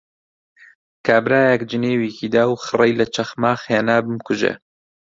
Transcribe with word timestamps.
کابرایەک 1.05 1.61
جنێوێکی 1.69 2.27
دا 2.35 2.43
و 2.47 2.59
خڕەی 2.63 2.93
لە 2.99 3.05
چەخماخ 3.15 3.59
هێنا 3.71 3.97
بمکوژێ 4.05 4.53